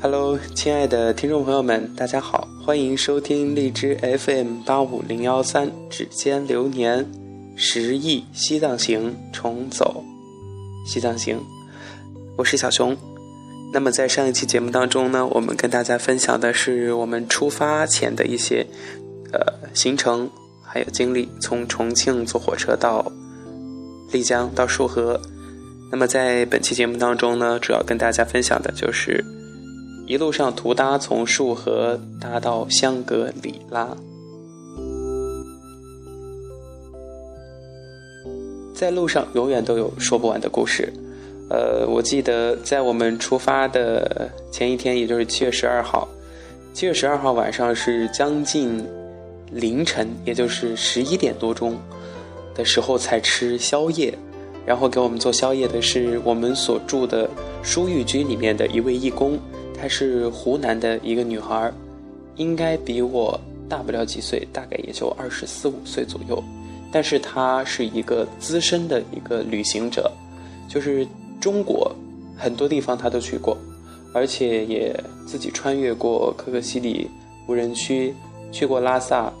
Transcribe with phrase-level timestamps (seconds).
[0.00, 7.04] Hello，亲爱的听众朋友们，大家好，欢迎收听荔枝 FM 八五零幺三《指尖流年》，
[7.56, 10.04] 十亿西藏行重走
[10.86, 11.40] 西藏行，
[12.36, 12.96] 我是小熊。
[13.72, 18.64] 那么在上一期节目当中呢，我们跟大家分享的是我们出发前的一些
[19.32, 20.30] 呃行程，
[20.62, 23.04] 还有经历，从重庆坐火车到
[24.12, 25.20] 丽江到束河。
[25.90, 29.24] 那么在本期节目当中呢，主要跟大家分享的就是。
[30.08, 33.94] 一路上途搭从束河搭到香格里拉，
[38.74, 40.90] 在路上永远都有说不完的故事。
[41.50, 46.08] 呃，我记得在我们出发的前一天，也就是七月十二号，
[46.72, 48.82] 七月十二号晚上是将近
[49.52, 51.76] 凌晨，也就是十一点多钟
[52.54, 54.16] 的时候才吃宵夜。
[54.64, 57.28] 然后给我们做宵夜的是我们所住的
[57.62, 59.38] 疏育居里面的一位义工。
[59.80, 61.72] 她是湖南的一个女孩，
[62.36, 66.42] 应该比我大不了几岁，大概也就二十四五岁左右。
[66.90, 70.10] 但是她是一个资深的一个旅行者，
[70.68, 71.06] 就是
[71.40, 71.94] 中国
[72.36, 73.56] 很多地方她都去过，
[74.12, 77.08] 而且也自己穿越过可可西里
[77.46, 78.14] 无人区，
[78.50, 79.32] 去过拉萨，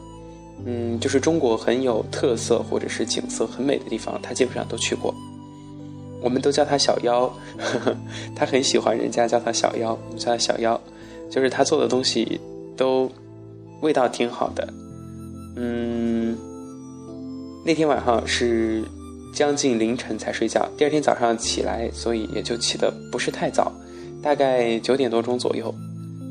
[0.66, 5.14] 嗯，就是中国很有特色或者是景色很美的地方，她基本上都去过。
[6.20, 7.32] 我们都叫他小妖，
[8.34, 10.80] 他很喜欢人家叫他小妖，我们叫他小妖，
[11.30, 12.40] 就是他做的东西
[12.76, 13.10] 都
[13.82, 14.66] 味道挺好的。
[15.56, 16.36] 嗯，
[17.64, 18.82] 那天晚上是
[19.32, 23.72] 将近凌晨才睡觉，第二天早上起来，所以也就起得不是太早，
[24.20, 25.72] 大概九点多钟左右。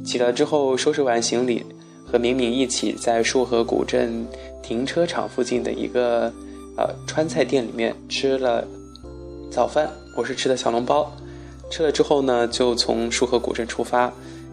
[0.03, 1.65] 起了之后收拾完行李，
[2.05, 4.25] 和明明一起在束河古镇
[4.61, 6.31] 停车场附近的一个
[6.77, 8.67] 呃川菜店里面吃了。
[9.49, 11.11] 早饭我是吃的小笼包，
[11.69, 14.03] 吃了之后呢，就从束河古镇出发，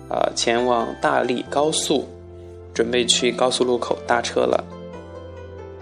[0.09, 2.07] 啊，前往大荔高速，
[2.73, 4.65] 准备去高速路口搭车了。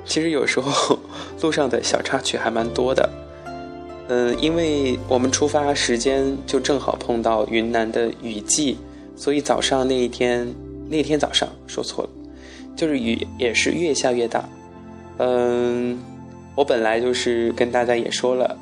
[0.04, 0.98] 其实有时候
[1.40, 3.08] 路上的小插曲还蛮多的，
[4.08, 8.76] 嗯，因为我们出发时间就正好碰到云南的雨季，
[9.14, 10.52] 所以早上那一天
[10.88, 12.10] 那天早上说错了，
[12.74, 14.44] 就是雨也是越下越大。
[15.18, 15.96] 嗯，
[16.56, 18.58] 我本来就是跟大家也说了。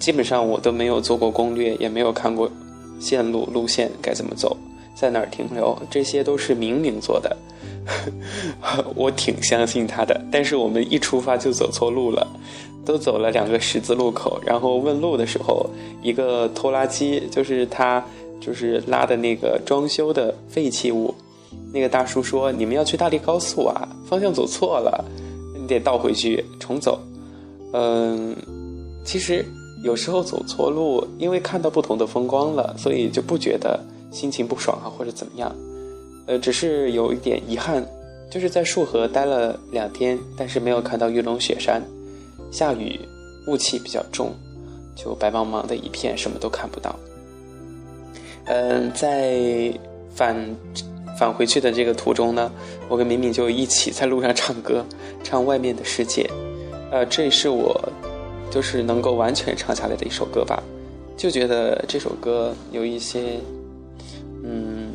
[0.00, 2.50] 基本上我都没有做过攻略，也没有看过
[2.98, 4.56] 线路路线该怎么走，
[4.96, 7.36] 在哪儿停留，这些都是明明做的。
[8.96, 12.26] 我挺相信他的，但是我们一出发就走错路了，
[12.84, 15.68] 都走了两个十字路口，然后问路的时候，
[16.02, 18.04] 一个拖拉机就是他
[18.40, 21.14] 就是拉的那个装修的废弃物，
[21.72, 25.04] 那个大叔说：“你们要去大荔高速啊，方向走错了，
[25.58, 26.98] 你得倒回去重走。”
[27.72, 28.34] 嗯，
[29.04, 29.44] 其实。
[29.82, 33.80] 有时候走错路，因为看到不同的风光了，所以就不觉得
[34.10, 35.54] 心情不爽啊，或者怎么样。
[36.26, 37.84] 呃，只是有一点遗憾，
[38.30, 41.82] 就是在束河待了两天，但是没有看到玉龙雪山，
[42.50, 43.00] 下雨，
[43.46, 44.32] 雾气比较重，
[44.94, 46.94] 就白茫茫的一片，什么都看不到。
[48.44, 49.72] 嗯，在
[50.14, 50.36] 返
[51.18, 52.52] 返回去的这个途中呢，
[52.88, 54.84] 我跟敏敏就一起在路上唱歌，
[55.24, 56.22] 唱《外面的世界》。
[56.92, 57.80] 呃，这是我。
[58.50, 60.62] 就是能够完全唱下来的一首歌吧，
[61.16, 63.38] 就觉得这首歌有一些，
[64.42, 64.90] 嗯，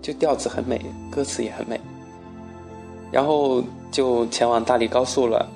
[0.00, 0.80] 就调子很美，
[1.10, 1.80] 歌词也很美，
[3.10, 5.46] 然后就前往大理高速了。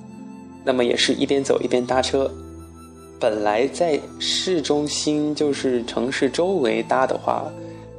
[0.65, 2.31] 那么也是一边走一边搭车。
[3.21, 7.45] 本来在市中心，就是城市周围搭的话，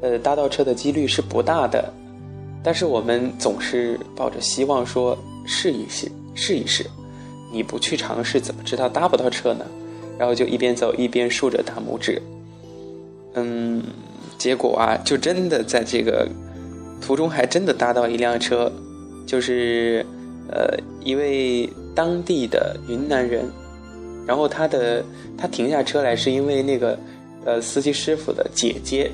[0.02, 1.94] 呃，搭到车的几率是不大的。
[2.64, 6.86] 但是我们总是抱着希望说试一试，试一试。
[7.56, 9.66] 你不去尝试，怎么知道搭不到车呢？
[10.20, 12.22] 然后就一边走一边竖着大拇指。
[13.34, 13.82] 嗯，
[14.38, 16.28] 结果啊，就真的在这个
[17.02, 18.70] 途中还真的搭到一辆车，
[19.26, 20.06] 就是
[20.52, 23.46] 呃一位当地的云南人。
[24.28, 25.02] 然后他的
[25.38, 27.00] 他停下车来是因为那个
[27.46, 29.10] 呃司机师傅的姐姐，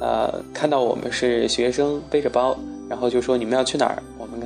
[0.00, 2.56] 呃看到我们是学生背着包，
[2.88, 4.02] 然后就说你们要去哪儿？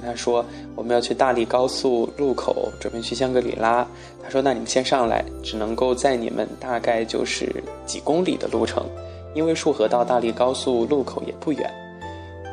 [0.06, 0.44] 他说
[0.76, 3.87] 我们要去大理高速路口，准备去香格里拉。
[4.23, 8.87] 他说：“那你们先上来，只能够载你们大概就是几公里的路程，
[9.35, 11.69] 因为束河到大理高速路口也不远。”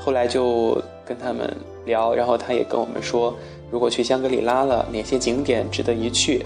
[0.02, 1.50] 后来就跟他们
[1.86, 3.34] 聊，然后他也跟我们说，
[3.72, 6.46] 如果去香格里拉了，哪些景点值得一去？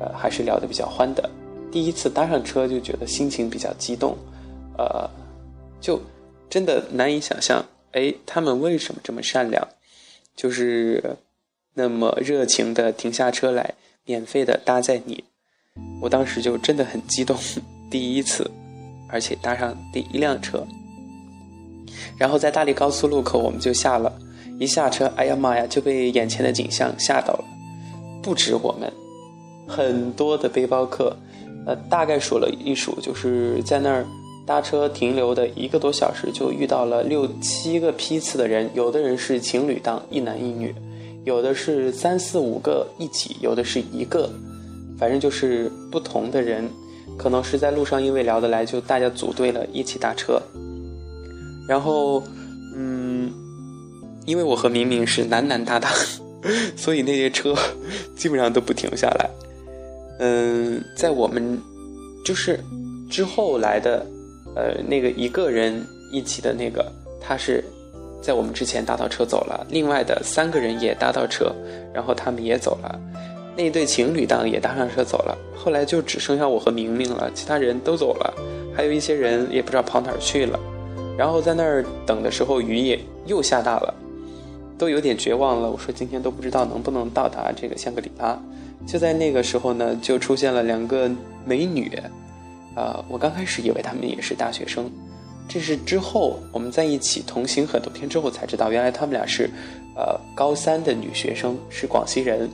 [0.00, 1.30] 呃，还是聊得比较欢的。
[1.72, 4.16] 第一次搭上车就觉得心情比较激动，
[4.76, 5.08] 呃，
[5.80, 6.00] 就
[6.48, 9.66] 真的难以想象，哎，他们为什么这么善良？
[10.38, 11.16] 就是
[11.74, 13.74] 那么热情的停下车来，
[14.04, 15.24] 免费的搭载你，
[16.00, 17.36] 我当时就真的很激动，
[17.90, 18.48] 第一次，
[19.10, 20.64] 而且搭上第一辆车，
[22.16, 24.16] 然后在大理高速路口我们就下了，
[24.60, 27.44] 一下车，哎呀妈呀，就被眼前的景象吓到了。
[28.22, 28.92] 不止我们，
[29.66, 31.16] 很多的背包客，
[31.66, 34.06] 呃，大概数了一数，就是在那儿
[34.48, 40.74] 搭车停留的一个多小时，就遇到了六七个批次的人，有的人是情侣档，一男一女，
[41.26, 44.30] 有的是三四五个一起，有的是一个，
[44.98, 46.66] 反正就是不同的人，
[47.18, 50.40] 可能是在路上因为聊得来，就大家组队了一起搭车，
[51.68, 52.22] 然后，
[52.74, 53.30] 嗯，
[54.24, 55.92] 因为我和明明是男男搭档。
[56.76, 57.52] 所以那些车
[58.14, 59.28] 基本上都不停下来。
[60.20, 61.60] 嗯，在我们
[62.24, 62.60] 就是
[63.10, 64.06] 之后来的，
[64.58, 66.84] 呃，那个一个人一起的那个，
[67.20, 67.62] 他是
[68.20, 69.64] 在我们之前搭到车走了。
[69.70, 71.54] 另外的三个人也搭到车，
[71.94, 73.00] 然后他们也走了。
[73.56, 75.38] 那对情侣档也搭上车走了。
[75.54, 78.34] 后来就只剩下我和明明了，其他人都走了。
[78.76, 80.58] 还有一些人也不知道跑哪儿去了。
[81.16, 83.94] 然后在那儿等的时候，雨也又下大了。
[84.76, 85.70] 都有点绝望了。
[85.70, 88.36] 我说今天都不知道能不能到达这个香格里拉。
[88.86, 91.08] 就在那个时候呢，就出现了两个
[91.44, 91.90] 美女，
[92.78, 94.88] 呃，我刚开始以为她们也是大学生，
[95.48, 99.50] 这是之后我们在一起同行很多天之后才知道，原来她们俩是，
[99.96, 102.48] 呃，高三的女学生，是广西人，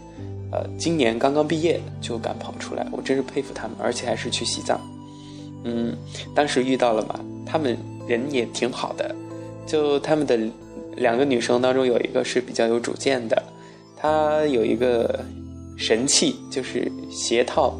[0.50, 4.81] 呃，今年刚刚毕业就敢跑出来，我真是佩服她们，而且还是去西藏。
[5.65, 5.94] 嗯，
[6.35, 7.76] 当时遇到了嘛，她们
[8.09, 9.15] 人也挺好的，
[9.67, 10.38] 就她们的。
[10.97, 13.43] 两个女生当中有一个是比较有主见的，
[13.97, 15.25] 她有一个
[15.76, 17.76] 神器，就是鞋套。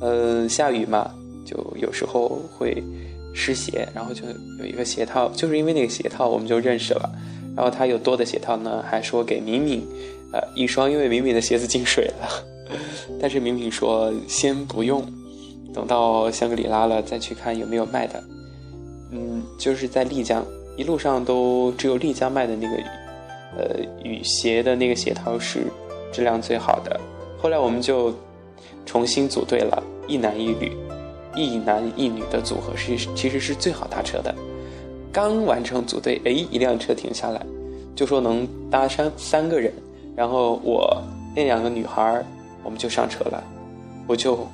[0.00, 1.14] 嗯，下雨嘛，
[1.46, 2.82] 就有时候会
[3.32, 4.22] 湿鞋，然后就
[4.58, 7.10] 有一个鞋套，就是因为那个鞋套我们就认识了。
[7.56, 9.86] 然后他有多的鞋套呢，还说给敏敏，
[10.32, 12.28] 呃，一双，因为敏敏的鞋子进水了。
[13.20, 15.02] 但是敏敏说先不用，
[15.72, 18.22] 等到香格里拉了再去看有没有卖的。
[19.12, 20.44] 嗯，就是在丽江。
[20.76, 22.76] 一路上都只有丽江卖的那个，
[23.56, 25.60] 呃，雨鞋的那个鞋套是
[26.12, 27.00] 质量最好的。
[27.38, 28.14] 后来我们就
[28.84, 30.76] 重新组队了，一男一女，
[31.36, 34.34] 一男一女的组合是其实是最好搭车的。
[35.12, 37.40] 刚完成组队，哎，一辆车停下来，
[37.94, 39.72] 就说能搭上三个人，
[40.16, 41.00] 然后我
[41.34, 42.24] 那两个女孩
[42.64, 43.42] 我们就上车了，
[44.06, 44.46] 我就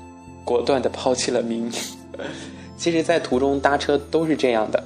[0.44, 1.70] 果断的抛弃了明。
[2.76, 4.84] 其实，在途中搭车都是这样的。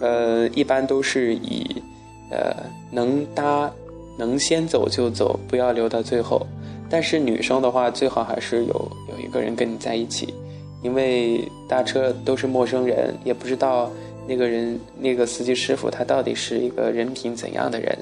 [0.00, 1.82] 呃，一般都是以，
[2.30, 2.56] 呃，
[2.90, 3.70] 能搭，
[4.18, 6.46] 能先走就走，不要留到最后。
[6.88, 10.32] 但是女生的话，最好还是有有一个人跟你在一起，
[10.82, 13.90] 因为搭车都是陌生人，也不知道
[14.26, 17.96] 那个人那个司机师傅他到底是一个人品怎样的人。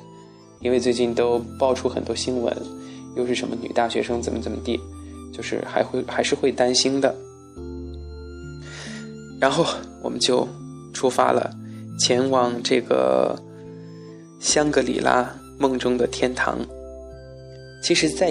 [0.61, 2.56] 因为最近都爆出很多新闻，
[3.14, 4.81] 又是什么女大学生怎么怎么地，
[5.32, 7.14] 就是还会还是会担心的。
[9.38, 9.67] 然后
[10.02, 10.49] 我们就
[10.93, 11.50] 出发了。
[11.99, 13.34] 前往这个
[14.38, 16.58] 香格里拉梦中的天堂。
[17.82, 18.31] 其实，在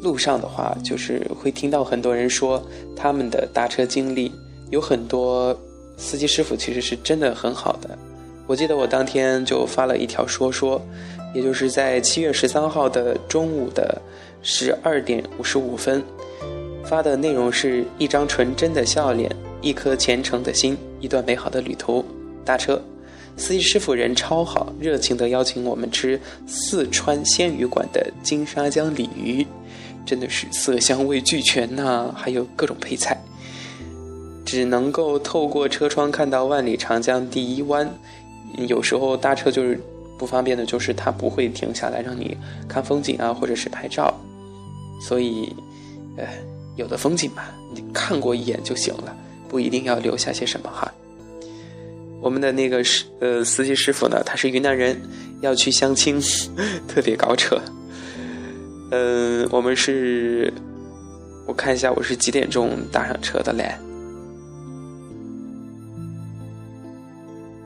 [0.00, 2.62] 路上的话，就是会听到很多人说
[2.96, 4.32] 他们的搭车经历，
[4.70, 5.58] 有很多
[5.96, 7.96] 司机师傅其实是真的很好的。
[8.46, 10.80] 我记得我当天就发了一条说说，
[11.34, 14.00] 也就是在七月十三号的中午的
[14.42, 16.02] 十二点五十五分
[16.84, 19.30] 发的内容是一张纯真的笑脸，
[19.60, 22.04] 一颗虔诚的心，一段美好的旅途。
[22.44, 22.80] 搭车，
[23.36, 29.46] 司机师傅人超好，热情地邀请我们吃四川鲜鱼馆的金沙江鲤鱼，
[30.08, 33.22] 真的是色香味俱全呐，还有各种配菜。
[34.46, 37.86] 只能够透过车窗看到万里长江第一湾，
[38.66, 39.78] 有时候搭车就是
[40.18, 42.34] 不方便的，就是它不会停下来让你
[42.66, 44.18] 看风景啊，或者是拍照。
[45.02, 45.54] 所以，
[46.16, 46.26] 呃，
[46.76, 47.42] 有的风景嘛，
[47.74, 49.14] 你看过一眼就行了，
[49.50, 50.90] 不一定要留下些什么哈。
[52.22, 54.98] 我们的那个师呃司机师傅呢，他是云南人，
[55.42, 56.18] 要去相亲，
[56.88, 57.60] 特别搞扯。
[58.90, 60.52] 嗯，我们是，
[61.46, 63.70] 我看一下我是几点钟搭上车的嘞？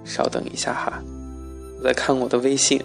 [0.05, 1.00] 稍等一下哈，
[1.79, 2.83] 我在看我的微信，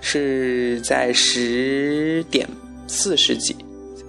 [0.00, 2.46] 是在十点
[2.86, 3.56] 四十几，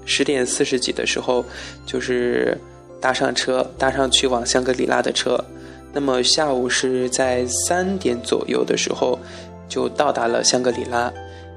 [0.06, 1.46] 十点四十几的时候，
[1.86, 2.58] 就是
[3.00, 5.42] 搭上车，搭上去往香格里拉的车。
[5.94, 9.18] 那么下午是在三点左右的时候，
[9.70, 11.12] 就到达了香格里拉，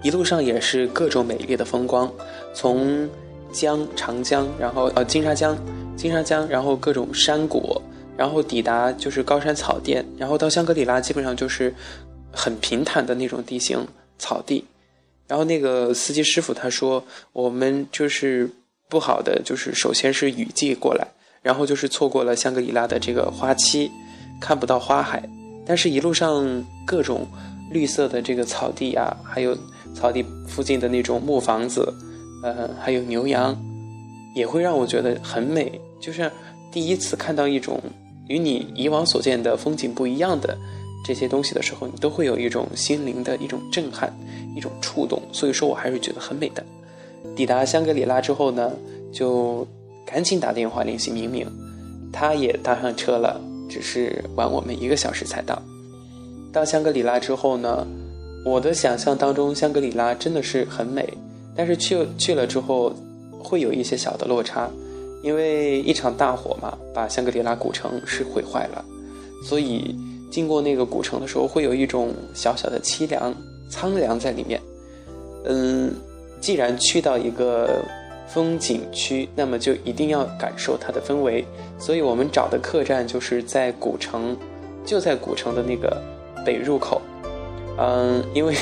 [0.06, 2.08] 一路上也是各种美丽的风光，
[2.54, 3.08] 从
[3.52, 5.58] 江长江，然后呃金沙江，
[5.96, 7.82] 金沙江，然后各种山谷，
[8.16, 11.74] 然后抵达就是高山草甸，然后到香格里拉基本上就是
[12.30, 13.84] 很平坦的那种地形
[14.16, 14.64] 草地，
[15.26, 18.48] 然后那个司机师傅他说我们就是
[18.88, 21.04] 不好的就是首先是雨季过来，
[21.42, 23.90] 然后就是错过了香格里拉的这个花期。
[24.38, 25.26] 看不到花海，
[25.66, 27.26] 但是，一路上各种
[27.70, 29.56] 绿色的这个草地啊，还有
[29.96, 31.92] 草地附近的那种木房子，
[32.42, 33.56] 呃，还有牛羊，
[34.34, 35.80] 也会让我觉得很美。
[35.98, 36.30] 就是
[36.70, 37.80] 第一次看到一种
[38.28, 40.56] 与你以往所见的风景不一样的
[41.06, 44.14] 这些东西的时候，你都会有一种心灵的一种震撼、
[44.54, 45.20] 一种触动。
[45.32, 46.62] 所以说我还是觉得很美的。
[47.34, 48.72] 抵达香格里拉之后呢，
[49.10, 49.66] 就
[50.04, 51.46] 赶紧打电话联系明明，
[52.12, 53.40] 他也搭上车了。
[53.68, 55.60] 只是晚我们一个小时才到。
[56.52, 57.84] 到香格里拉之后呢，
[58.46, 61.04] 我的想象当中香格里拉真的是很美，
[61.56, 62.92] 但是去去了之后
[63.42, 64.70] 会有一些小的落差，
[65.20, 68.84] 因为一场大火嘛，把香格里拉古城是毁坏了，
[69.42, 69.92] 所以
[70.30, 73.34] 经过那个古城的时候，会有一种小小的凄凉、
[73.68, 74.60] 苍凉在里面。
[75.46, 75.92] 嗯，
[76.40, 77.84] 既然去到一个。
[78.28, 81.46] 风景区，那么就一定要感受它的氛围，
[81.78, 84.36] 所以我们找的客栈就是在古城，
[84.84, 85.96] 就在古城的那个
[86.44, 87.00] 北入口。
[87.78, 88.54] 嗯，因为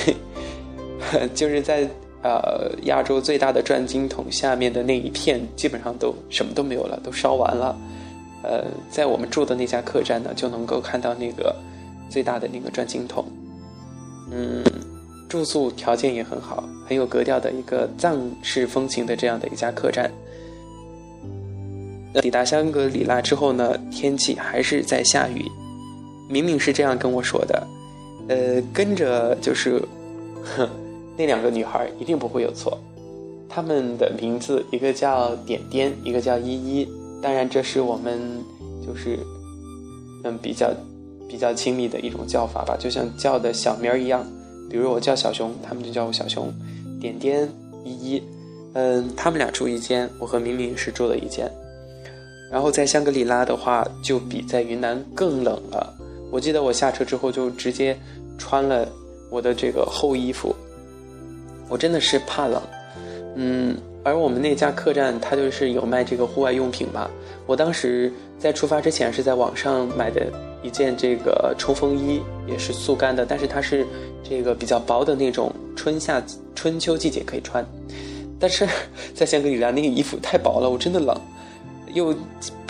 [1.35, 1.89] 就是在
[2.23, 7.77] 呃亚洲最大的转经筒下面的那一片，基本上都什么都没有了，都烧完了。
[8.43, 11.55] 呃，在我们住的那家客栈呢，就能够看到那个
[12.09, 13.25] 最大的那个转经筒。
[14.31, 14.63] 嗯。
[15.27, 20.09] 住宿条件也很好，很有格调的一个藏式风情的这样的一家客栈。
[22.23, 25.45] 抵达香格里拉之后呢，天气还是在下雨。
[26.29, 27.67] 明明是这样跟我说的，
[28.29, 29.83] 呃，跟着就是，
[31.17, 32.79] 那两个女孩一定不会有错。
[33.49, 36.89] 她们的名字一个叫点点，一个叫依依。
[37.23, 38.21] 当然，这是我们
[38.87, 39.19] 就是
[40.25, 40.71] 嗯比较
[41.29, 44.27] 比较亲密的一种叫法吧，就像叫的小名儿一样。
[44.71, 46.53] 比如我叫小熊，他们就叫我小熊。
[47.01, 47.49] 点点
[47.85, 48.23] 依依，
[48.73, 51.51] 嗯，他们俩住一间，我和明明是住了一间。
[52.51, 55.95] 然后在香格里拉的话，就比在云南更冷了。
[56.35, 57.97] 我记得我下车之后就直接
[58.37, 58.89] 穿了
[59.31, 60.53] 我的这个厚衣服，
[61.69, 62.61] 我真的是怕冷。
[63.37, 67.09] 嗯，而我们那家客栈它就是有卖这个户外用品嘛。
[67.47, 70.27] 我当时在出发之前是在网上买的
[70.61, 73.87] 一件这个冲锋衣，也是速干的，但是它是。
[74.27, 76.25] 这个比较薄的那种，春夏
[76.55, 77.63] 春秋季节可以穿，
[78.41, 78.67] 但是
[79.15, 81.15] 在香格里拉那个衣服太薄了，我真的冷。
[81.93, 82.15] 又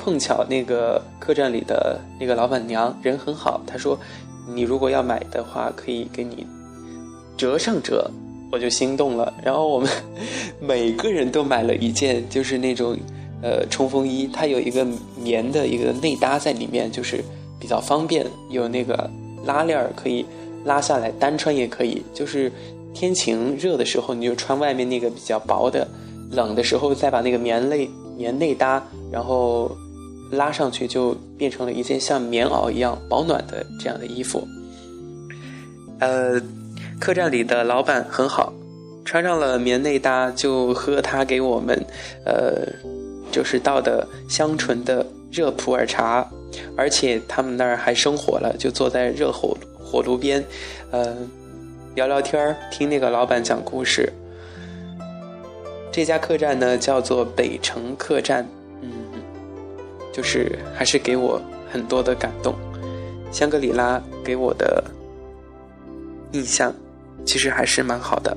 [0.05, 3.99] 碰巧那个客栈里的那个老板娘人很好，她说
[4.55, 6.47] 你如果要买的话，可以给你
[7.39, 8.11] 折上折，
[8.53, 9.33] 我就心动了。
[9.43, 9.89] 然后我们
[10.61, 12.95] 每个人都买了一件，就是那种
[13.43, 17.25] 呃冲锋衣，它有一个棉的一个内搭在里面，就是
[17.59, 19.11] 比较方便，有那个
[19.47, 20.27] 拉链可以。
[20.67, 22.51] 拉下来单穿也可以，就是
[22.95, 25.87] 天晴热的时候，你就穿外面那个比较薄的；
[26.31, 28.83] 冷的时候再把那个棉内棉内搭，
[29.13, 29.71] 然后
[30.37, 34.47] 拉上去，就变成了一件像棉袄一样保暖的这样的衣服。
[36.01, 36.41] 呃，
[37.01, 38.53] 客栈里的老板很好，
[39.05, 41.81] 穿上了棉内搭就喝他给我们，
[42.25, 42.67] 呃，
[43.31, 46.29] 就是倒的香醇的热普洱茶，
[46.77, 49.57] 而且他们那儿还生火了，就坐在热火。
[49.87, 50.43] 火炉边，
[50.91, 51.17] 呃，
[51.95, 54.13] 聊聊天儿，听那个老板讲故事。
[55.93, 58.45] 这家客栈呢叫做北城客栈，
[60.15, 61.41] 就是还是给我
[61.71, 62.55] 很多的感动。
[63.33, 64.83] 香格里拉给我的
[66.33, 66.73] 印象
[67.27, 68.37] 其实还是蛮好的。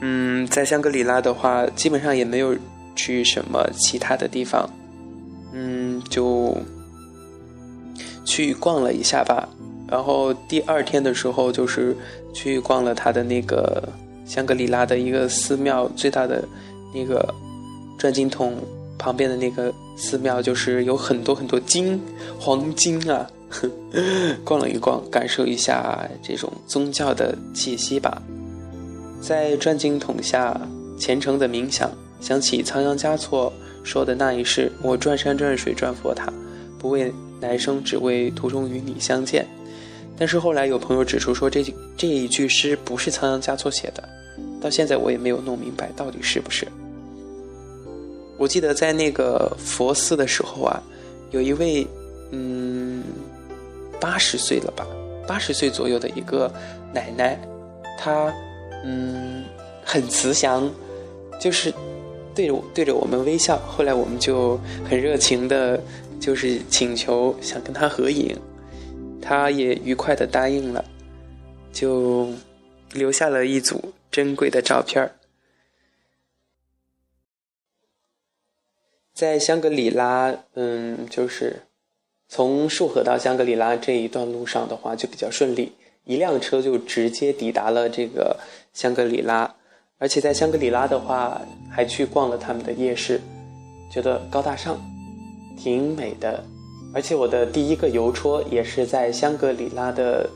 [0.00, 2.56] 嗯，在香格里拉的话，基本上也没有
[2.96, 4.68] 去什么其他的地方，
[5.52, 6.56] 嗯，就。
[8.26, 9.46] 去逛了一下吧，
[9.86, 11.94] 然后第二天的时候就是
[12.32, 13.86] 去逛了他的那个
[14.24, 16.42] 香格里拉的一个寺庙，最大的
[16.94, 17.32] 那个
[18.04, 18.54] 转经筒
[18.98, 21.98] 旁边的那个寺庙，就是有很多很多金
[22.38, 23.26] 黄金啊，
[24.44, 28.20] 逛了一逛，感受一下这种宗教的气息吧。
[29.22, 30.60] 在转经筒下
[30.98, 33.50] 虔诚的冥想，想起仓央嘉措
[33.82, 36.30] 说的那一世：“我转山转水转佛塔，
[36.78, 39.46] 不为。”来生只为途中与你相见，
[40.18, 41.64] 但是后来有朋友指出说这
[41.96, 44.06] 这一句诗不是仓央嘉措写的，
[44.60, 46.68] 到现在我也没有弄明白到底是不是。
[48.36, 50.82] 我记得在那个佛寺的时候啊，
[51.30, 51.86] 有一位
[52.30, 53.02] 嗯
[54.00, 54.86] 八十岁了吧，
[55.26, 56.52] 八十岁左右的一个
[56.92, 57.38] 奶奶，
[57.98, 58.32] 她
[58.84, 59.44] 嗯
[59.84, 60.70] 很慈祥，
[61.40, 61.72] 就是
[62.34, 65.80] 对着对着我们微笑，后来我们就很热情的。
[66.20, 68.34] 就是请求想跟他合影，
[69.20, 70.82] 他也愉快的答应了，
[71.70, 72.28] 就
[72.94, 75.10] 留下了一组珍贵的照片儿
[79.14, 81.62] 在香格里拉，嗯，就是
[82.28, 85.70] 从束河到香格里拉这一段路上的话就比较顺利，
[86.04, 88.36] 一辆车就直接抵达了这个
[88.72, 89.54] 香格里拉，
[89.98, 91.40] 而且在香格里拉的话
[91.70, 93.20] 还去逛了他们的夜市，
[93.88, 94.76] 觉得高大上，
[95.56, 96.42] 挺美的。
[96.92, 100.28] 而且我的第一个邮戳也是在香格里拉的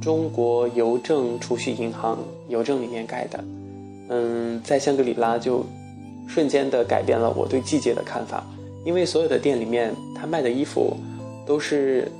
[0.00, 2.18] 中国邮政储蓄银行
[2.48, 3.42] 邮政里面盖的。
[4.08, 5.64] 嗯，在香格里拉就
[6.28, 8.44] 瞬间的改变了我对季节的看法，
[8.84, 10.96] 因为所有的店里面他卖的衣服
[11.46, 12.10] 都是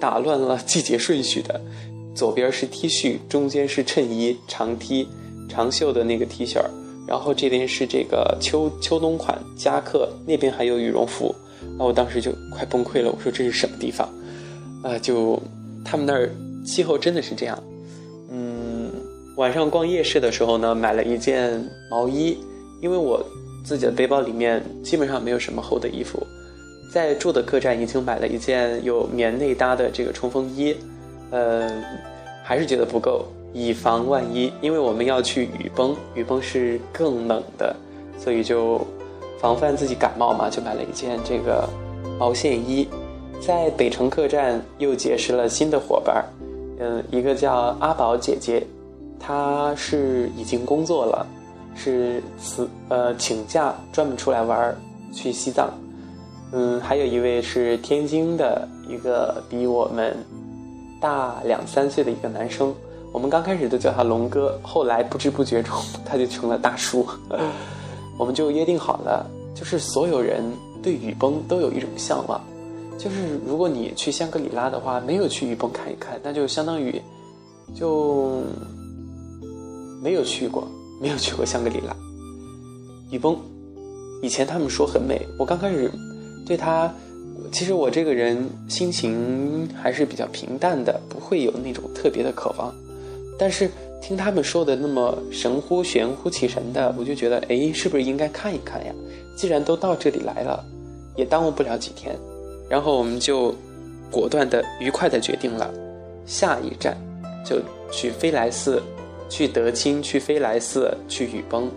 [0.00, 1.60] 打乱了季节顺序的，
[2.14, 5.08] 左边是 T 恤，中间是衬衣长 T
[5.48, 6.60] 长袖的那个 T 恤，
[7.06, 11.34] 然后这边是这个秋秋冬款夹克，那边还有羽绒服。
[11.76, 14.08] 那我当时就快崩溃了，我说这是什么地方？
[14.82, 15.40] 啊，就
[15.84, 16.30] 他们那儿
[16.64, 17.62] 气候真的是这样。
[18.30, 18.90] 嗯，
[19.36, 22.38] 晚上逛夜市的时候呢，买了一件毛衣，
[22.80, 23.24] 因为我
[23.68, 26.26] 自己的背包里面基本上没有什么厚的衣服。
[26.90, 30.74] 在住的客栈已经买了一件有棉内搭的这个冲锋衣，
[31.30, 31.70] 呃，
[32.42, 37.76] 还是觉得不够，以防万一，因为我们要去雨崩，雨崩是更冷的，
[38.18, 38.80] 所以就。
[39.40, 41.64] 防范自己感冒嘛，就买了一件这个
[42.18, 42.88] 毛线衣。
[43.40, 46.24] 在北城客栈又结识了新的伙伴
[46.80, 48.66] 嗯，一个叫阿宝姐姐，
[49.16, 51.24] 她是已经工作了，
[51.78, 54.76] 是辞呃请假专门出来玩
[55.14, 55.70] 去西藏。
[56.52, 60.16] 嗯，还有一位是天津的一个比我们
[61.00, 62.74] 大两三岁的一个男生，
[63.12, 67.06] 我们刚开始都叫他龙哥，后来不知不觉中他就成了大叔。
[68.18, 70.42] 我们就约定好了，就是所有人
[70.82, 72.40] 对雨崩都有一种向往，
[72.98, 77.00] 就是如果你去香格里拉的话，没有去雨崩看一看，那就相当于
[77.74, 78.42] 就
[80.02, 80.66] 没有去过，
[81.00, 81.96] 没有去过香格里拉。
[83.10, 83.36] 雨崩，
[84.22, 85.90] 以前他们说很美，我刚开始
[86.46, 86.92] 对它，
[87.52, 92.74] 其实我这个人心情还是比较平淡的，不会有那种特别的渴望，
[93.38, 93.70] 但是。
[94.00, 98.94] 听他们说的那么神乎玄乎其神的，我就觉得，哎，是不是应该看一看呀？
[99.36, 100.64] 既然都到这里来了，
[101.16, 102.16] 也耽误不了几天。
[102.70, 103.52] 然后我们就
[104.08, 105.68] 果断的、愉快的决定了，
[106.24, 106.96] 下一站
[107.44, 107.56] 就
[107.90, 108.80] 去飞来寺，
[109.28, 111.70] 去德清，去飞来寺，去雨崩。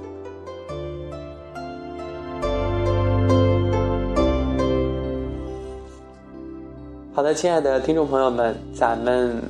[7.14, 9.42] 好的，亲爱的听众朋友们，咱们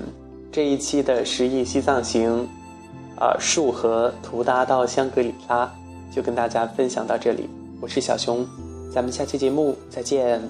[0.51, 2.47] 这一期的十亿西藏行。
[3.17, 5.71] 啊，束河图达到香格里拉，
[6.11, 7.47] 就跟大家分享到这里。
[7.79, 8.43] 我是小熊，
[8.91, 10.41] 咱们下期节目再见。